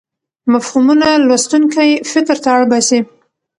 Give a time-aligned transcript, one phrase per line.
[0.53, 2.99] مفهومونه لوستونکی فکر ته اړ باسي.